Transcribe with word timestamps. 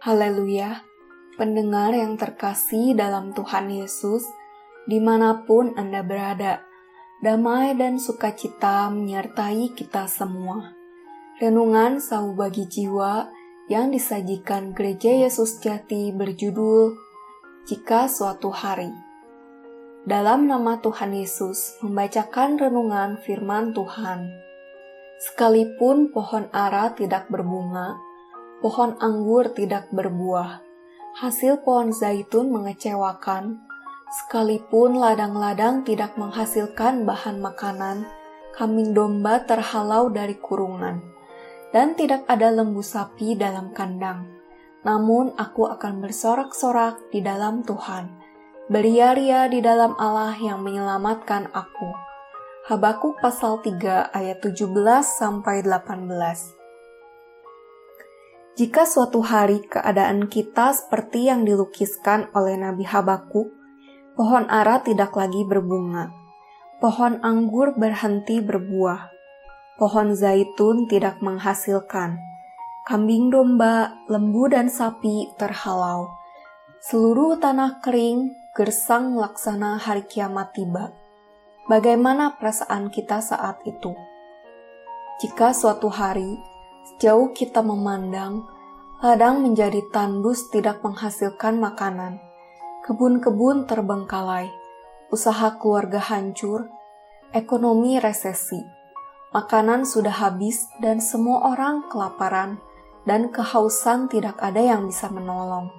Haleluya, 0.00 0.80
pendengar 1.36 1.92
yang 1.92 2.16
terkasih 2.16 2.96
dalam 2.96 3.36
Tuhan 3.36 3.68
Yesus, 3.68 4.24
di 4.88 4.96
mana 4.96 5.44
pun 5.44 5.76
Anda 5.76 6.00
berada, 6.00 6.64
damai 7.20 7.76
dan 7.76 8.00
sukacita 8.00 8.88
menyertai 8.88 9.76
kita 9.76 10.08
semua. 10.08 10.72
Renungan 11.36 12.00
Sau 12.00 12.32
Bagi 12.32 12.64
Jiwa 12.64 13.28
yang 13.68 13.92
disajikan 13.92 14.72
Gereja 14.72 15.12
Yesus 15.12 15.60
Jati 15.60 16.16
berjudul 16.16 16.96
Jika 17.68 18.08
Suatu 18.08 18.48
Hari. 18.48 18.96
Dalam 20.08 20.48
nama 20.48 20.80
Tuhan 20.80 21.12
Yesus, 21.12 21.76
membacakan 21.84 22.56
renungan 22.56 23.20
firman 23.20 23.76
Tuhan. 23.76 24.32
Sekalipun 25.28 26.08
pohon 26.08 26.48
ara 26.56 26.88
tidak 26.96 27.28
berbunga, 27.28 28.00
pohon 28.60 28.96
anggur 29.00 29.56
tidak 29.56 29.88
berbuah, 29.88 30.60
hasil 31.16 31.64
pohon 31.64 31.96
zaitun 31.96 32.52
mengecewakan, 32.52 33.60
sekalipun 34.20 35.00
ladang-ladang 35.00 35.82
tidak 35.82 36.14
menghasilkan 36.20 37.08
bahan 37.08 37.40
makanan, 37.40 38.04
kambing 38.52 38.92
domba 38.92 39.40
terhalau 39.48 40.12
dari 40.12 40.36
kurungan, 40.36 41.00
dan 41.72 41.96
tidak 41.96 42.28
ada 42.28 42.52
lembu 42.52 42.84
sapi 42.84 43.32
dalam 43.32 43.72
kandang. 43.72 44.28
Namun 44.84 45.32
aku 45.40 45.68
akan 45.68 46.04
bersorak-sorak 46.04 47.12
di 47.12 47.24
dalam 47.24 47.64
Tuhan, 47.64 48.12
beria-ria 48.68 49.48
di 49.48 49.64
dalam 49.64 49.96
Allah 49.96 50.36
yang 50.36 50.60
menyelamatkan 50.60 51.48
aku. 51.52 51.90
Habakuk 52.68 53.16
pasal 53.24 53.64
3 53.64 54.12
ayat 54.12 54.44
17 54.44 54.68
sampai 55.04 55.64
18. 55.64 56.59
Jika 58.60 58.84
suatu 58.84 59.24
hari 59.24 59.64
keadaan 59.64 60.28
kita 60.28 60.76
seperti 60.76 61.32
yang 61.32 61.48
dilukiskan 61.48 62.28
oleh 62.36 62.60
Nabi 62.60 62.84
Habakuk, 62.84 63.48
pohon 64.12 64.44
ara 64.52 64.84
tidak 64.84 65.16
lagi 65.16 65.48
berbunga, 65.48 66.12
pohon 66.76 67.24
anggur 67.24 67.72
berhenti 67.80 68.44
berbuah, 68.44 69.08
pohon 69.80 70.12
zaitun 70.12 70.84
tidak 70.92 71.24
menghasilkan, 71.24 72.20
kambing 72.84 73.32
domba, 73.32 73.96
lembu 74.12 74.52
dan 74.52 74.68
sapi 74.68 75.32
terhalau, 75.40 76.12
seluruh 76.84 77.40
tanah 77.40 77.80
kering, 77.80 78.28
gersang 78.52 79.16
laksana 79.16 79.80
hari 79.80 80.04
kiamat 80.04 80.52
tiba. 80.52 80.92
Bagaimana 81.64 82.36
perasaan 82.36 82.92
kita 82.92 83.24
saat 83.24 83.56
itu? 83.64 83.96
Jika 85.24 85.56
suatu 85.56 85.88
hari 85.88 86.36
Sejauh 87.00 87.32
kita 87.32 87.64
memandang, 87.64 88.44
ladang 89.00 89.40
menjadi 89.40 89.88
tandus 89.88 90.52
tidak 90.52 90.84
menghasilkan 90.84 91.56
makanan. 91.56 92.20
Kebun-kebun 92.84 93.64
terbengkalai, 93.64 94.52
usaha 95.08 95.56
keluarga 95.56 95.96
hancur, 95.96 96.68
ekonomi 97.32 97.96
resesi. 97.96 98.60
Makanan 99.32 99.88
sudah 99.88 100.12
habis 100.12 100.68
dan 100.84 101.00
semua 101.00 101.56
orang 101.56 101.88
kelaparan 101.88 102.60
dan 103.08 103.32
kehausan 103.32 104.12
tidak 104.12 104.36
ada 104.36 104.60
yang 104.60 104.84
bisa 104.84 105.08
menolong. 105.08 105.72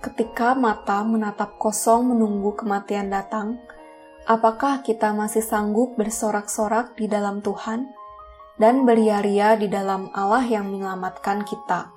Ketika 0.00 0.56
mata 0.56 1.04
menatap 1.04 1.60
kosong 1.60 2.16
menunggu 2.16 2.56
kematian 2.56 3.12
datang, 3.12 3.60
apakah 4.24 4.80
kita 4.80 5.12
masih 5.12 5.44
sanggup 5.44 6.00
bersorak-sorak 6.00 6.96
di 6.96 7.12
dalam 7.12 7.44
Tuhan? 7.44 8.03
Dan 8.54 8.86
beria-ria 8.86 9.58
di 9.58 9.66
dalam 9.66 10.10
Allah 10.14 10.46
yang 10.46 10.70
menyelamatkan 10.70 11.42
kita. 11.42 11.90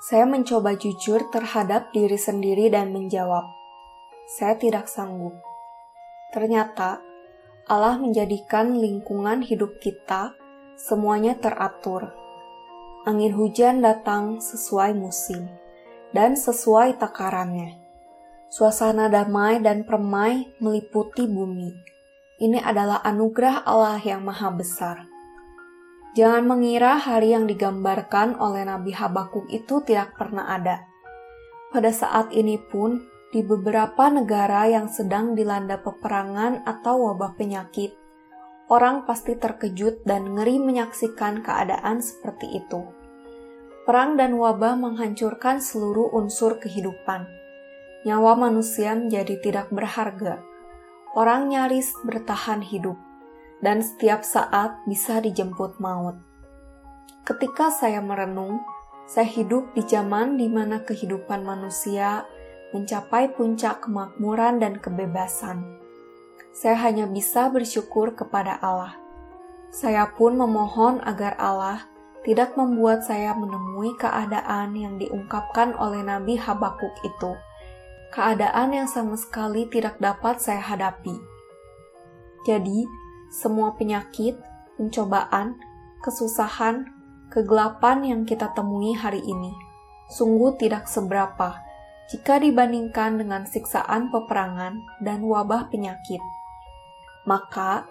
Saya 0.00 0.24
mencoba 0.24 0.72
jujur 0.80 1.28
terhadap 1.28 1.92
diri 1.92 2.16
sendiri 2.16 2.72
dan 2.72 2.96
menjawab, 2.96 3.44
"Saya 4.24 4.56
tidak 4.56 4.88
sanggup." 4.88 5.36
Ternyata 6.32 7.04
Allah 7.68 8.00
menjadikan 8.00 8.80
lingkungan 8.80 9.44
hidup 9.44 9.76
kita 9.84 10.32
semuanya 10.80 11.36
teratur. 11.36 12.16
Angin 13.04 13.36
hujan 13.36 13.84
datang 13.84 14.40
sesuai 14.40 14.96
musim 14.96 15.44
dan 16.16 16.34
sesuai 16.34 16.96
takarannya. 16.96 17.76
Suasana 18.50 19.06
damai 19.06 19.62
dan 19.62 19.86
permai 19.86 20.50
meliputi 20.58 21.28
bumi. 21.28 21.70
Ini 22.40 22.58
adalah 22.64 23.04
anugerah 23.04 23.62
Allah 23.68 24.00
yang 24.00 24.24
Maha 24.24 24.50
Besar. 24.50 25.19
Jangan 26.10 26.42
mengira 26.42 26.98
hari 26.98 27.30
yang 27.30 27.46
digambarkan 27.46 28.34
oleh 28.42 28.66
Nabi 28.66 28.90
Habakuk 28.90 29.46
itu 29.46 29.78
tidak 29.86 30.18
pernah 30.18 30.50
ada. 30.50 30.82
Pada 31.70 31.94
saat 31.94 32.34
ini 32.34 32.58
pun, 32.58 33.06
di 33.30 33.46
beberapa 33.46 34.10
negara 34.10 34.66
yang 34.66 34.90
sedang 34.90 35.38
dilanda 35.38 35.78
peperangan 35.78 36.66
atau 36.66 37.06
wabah 37.06 37.38
penyakit, 37.38 37.94
orang 38.66 39.06
pasti 39.06 39.38
terkejut 39.38 40.02
dan 40.02 40.34
ngeri 40.34 40.58
menyaksikan 40.58 41.46
keadaan 41.46 42.02
seperti 42.02 42.58
itu. 42.58 42.90
Perang 43.86 44.18
dan 44.18 44.34
wabah 44.34 44.74
menghancurkan 44.74 45.62
seluruh 45.62 46.10
unsur 46.10 46.58
kehidupan. 46.58 47.30
Nyawa 48.02 48.34
manusia 48.34 48.98
menjadi 48.98 49.38
tidak 49.38 49.70
berharga. 49.70 50.42
Orang 51.14 51.54
nyaris 51.54 51.94
bertahan 52.02 52.66
hidup 52.66 52.98
dan 53.60 53.84
setiap 53.84 54.24
saat 54.24 54.80
bisa 54.88 55.20
dijemput 55.20 55.76
maut. 55.80 56.16
Ketika 57.24 57.68
saya 57.68 58.00
merenung, 58.00 58.60
saya 59.04 59.28
hidup 59.28 59.76
di 59.76 59.84
zaman 59.84 60.40
di 60.40 60.48
mana 60.48 60.82
kehidupan 60.82 61.44
manusia 61.44 62.24
mencapai 62.70 63.30
puncak 63.34 63.84
kemakmuran 63.84 64.62
dan 64.62 64.78
kebebasan. 64.78 65.78
Saya 66.50 66.78
hanya 66.90 67.06
bisa 67.06 67.50
bersyukur 67.50 68.14
kepada 68.14 68.58
Allah. 68.58 68.98
Saya 69.70 70.10
pun 70.10 70.34
memohon 70.34 70.98
agar 71.06 71.38
Allah 71.38 71.86
tidak 72.26 72.58
membuat 72.58 73.06
saya 73.06 73.32
menemui 73.32 73.94
keadaan 73.96 74.74
yang 74.74 74.98
diungkapkan 74.98 75.72
oleh 75.78 76.02
Nabi 76.02 76.36
Habakuk 76.36 76.92
itu, 77.06 77.32
keadaan 78.12 78.74
yang 78.76 78.88
sama 78.90 79.14
sekali 79.16 79.70
tidak 79.70 79.96
dapat 80.02 80.42
saya 80.42 80.60
hadapi. 80.60 81.16
Jadi, 82.44 82.84
semua 83.30 83.78
penyakit, 83.78 84.36
pencobaan, 84.76 85.56
kesusahan, 86.02 86.90
kegelapan 87.30 88.02
yang 88.02 88.22
kita 88.26 88.50
temui 88.52 88.92
hari 88.92 89.22
ini 89.22 89.70
sungguh 90.10 90.58
tidak 90.58 90.90
seberapa 90.90 91.62
jika 92.10 92.42
dibandingkan 92.42 93.22
dengan 93.22 93.46
siksaan 93.46 94.10
peperangan 94.10 94.82
dan 94.98 95.22
wabah 95.22 95.70
penyakit. 95.70 96.18
Maka, 97.22 97.86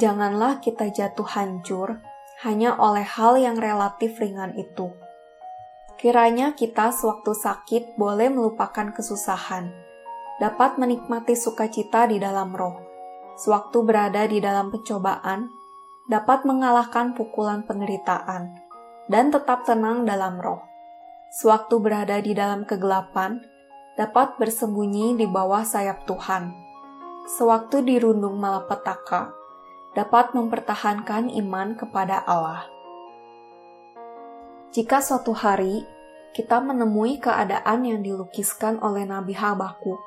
janganlah 0.00 0.64
kita 0.64 0.88
jatuh 0.88 1.28
hancur 1.28 2.00
hanya 2.40 2.80
oleh 2.80 3.04
hal 3.04 3.36
yang 3.36 3.60
relatif 3.60 4.16
ringan 4.16 4.56
itu. 4.56 4.88
Kiranya 6.00 6.56
kita 6.56 6.96
sewaktu 6.96 7.36
sakit 7.36 8.00
boleh 8.00 8.32
melupakan 8.32 8.88
kesusahan, 8.96 9.68
dapat 10.40 10.80
menikmati 10.80 11.36
sukacita 11.36 12.08
di 12.08 12.16
dalam 12.16 12.56
roh, 12.56 12.87
sewaktu 13.38 13.86
berada 13.86 14.26
di 14.26 14.42
dalam 14.42 14.74
pencobaan, 14.74 15.54
dapat 16.10 16.42
mengalahkan 16.42 17.14
pukulan 17.14 17.62
penderitaan, 17.62 18.58
dan 19.06 19.30
tetap 19.30 19.62
tenang 19.62 20.02
dalam 20.02 20.42
roh. 20.42 20.66
Sewaktu 21.38 21.78
berada 21.78 22.18
di 22.18 22.34
dalam 22.34 22.66
kegelapan, 22.66 23.38
dapat 23.94 24.34
bersembunyi 24.42 25.14
di 25.14 25.26
bawah 25.30 25.62
sayap 25.62 26.02
Tuhan. 26.10 26.50
Sewaktu 27.38 27.86
dirundung 27.86 28.40
malapetaka, 28.42 29.30
dapat 29.94 30.34
mempertahankan 30.34 31.30
iman 31.30 31.78
kepada 31.78 32.24
Allah. 32.26 32.66
Jika 34.74 34.98
suatu 34.98 35.36
hari 35.36 35.84
kita 36.34 36.58
menemui 36.60 37.20
keadaan 37.22 37.84
yang 37.86 38.00
dilukiskan 38.00 38.80
oleh 38.80 39.04
Nabi 39.04 39.36
Habakuk, 39.36 40.00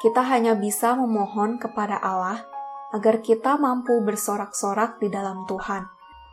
kita 0.00 0.24
hanya 0.24 0.56
bisa 0.56 0.96
memohon 0.96 1.60
kepada 1.60 2.00
Allah 2.00 2.59
agar 2.90 3.22
kita 3.22 3.54
mampu 3.56 4.02
bersorak-sorak 4.02 4.98
di 4.98 5.08
dalam 5.10 5.46
Tuhan, 5.46 5.86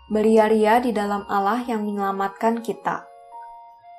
beria-ria 0.10 0.82
di 0.82 0.92
dalam 0.94 1.26
Allah 1.30 1.62
yang 1.66 1.86
menyelamatkan 1.86 2.66
kita. 2.66 3.06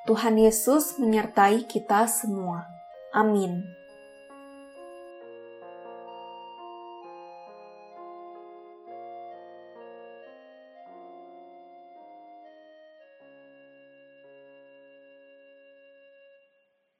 Tuhan 0.07 0.39
Yesus 0.41 0.97
menyertai 0.97 1.69
kita 1.69 2.09
semua. 2.09 2.65
Amin. 3.13 3.61